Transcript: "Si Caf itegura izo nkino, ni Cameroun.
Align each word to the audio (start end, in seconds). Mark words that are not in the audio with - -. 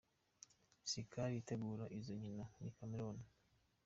"Si 0.89 0.99
Caf 1.11 1.31
itegura 1.39 1.85
izo 1.97 2.13
nkino, 2.19 2.45
ni 2.61 2.69
Cameroun. 2.77 3.17